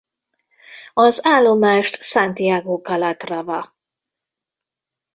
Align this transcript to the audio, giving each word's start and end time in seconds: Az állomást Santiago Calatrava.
Az 0.93 1.25
állomást 1.25 2.03
Santiago 2.03 2.81
Calatrava. 2.81 3.75